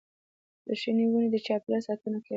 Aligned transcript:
د 0.65 0.67
شنې 0.81 1.05
ونې 1.07 1.27
د 1.33 1.35
چاپېریال 1.45 1.81
ساتنه 1.87 2.17
کوي. 2.23 2.29